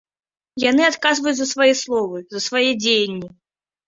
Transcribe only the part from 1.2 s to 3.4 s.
за свае словы, за свае дзеянні.